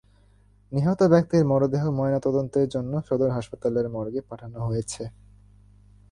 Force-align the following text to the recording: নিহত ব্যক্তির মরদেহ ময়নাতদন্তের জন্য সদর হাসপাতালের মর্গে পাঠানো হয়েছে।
নিহত 0.71 0.99
ব্যক্তির 1.03 1.43
মরদেহ 1.45 1.83
ময়নাতদন্তের 1.89 2.67
জন্য 2.69 2.93
সদর 3.07 3.29
হাসপাতালের 3.29 3.85
মর্গে 3.89 4.21
পাঠানো 4.29 4.59
হয়েছে। 4.67 5.03